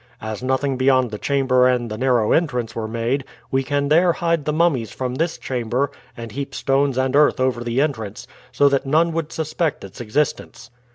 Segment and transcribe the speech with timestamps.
[0.19, 4.45] As nothing beyond the chamber and the narrow entrance were made, we can there hide
[4.45, 8.87] the mummies from this chamber and heap stones and earth over the entrance, so that
[8.87, 10.71] none would suspect its existence."